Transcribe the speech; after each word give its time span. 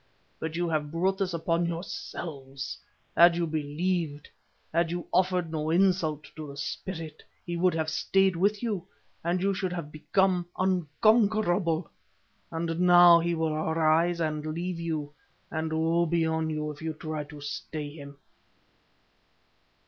But 0.39 0.55
you 0.55 0.67
have 0.67 0.89
brought 0.89 1.19
this 1.19 1.31
upon 1.31 1.67
yourselves. 1.67 2.75
Had 3.15 3.35
you 3.35 3.45
believed, 3.45 4.29
had 4.73 4.89
you 4.89 5.05
offered 5.13 5.51
no 5.51 5.69
insult 5.69 6.23
to 6.35 6.47
the 6.47 6.57
Spirit, 6.57 7.21
he 7.45 7.55
would 7.55 7.75
have 7.75 7.87
stayed 7.87 8.35
with 8.35 8.63
you, 8.63 8.87
and 9.23 9.43
you 9.43 9.53
should 9.53 9.71
have 9.73 9.91
become 9.91 10.47
unconquerable. 10.57 11.87
Now 12.51 13.19
he 13.19 13.35
will 13.35 13.53
arise 13.53 14.19
and 14.19 14.43
leave 14.43 14.79
you, 14.79 15.13
and 15.51 15.71
woe 15.71 16.07
be 16.07 16.25
on 16.25 16.49
you 16.49 16.71
if 16.71 16.81
you 16.81 16.93
try 16.93 17.23
to 17.25 17.39
stay 17.39 17.91
him. 17.95 18.17